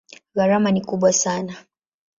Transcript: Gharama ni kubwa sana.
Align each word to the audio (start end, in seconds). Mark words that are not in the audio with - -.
Gharama 0.35 0.71
ni 0.71 0.81
kubwa 0.81 1.13
sana. 1.13 1.55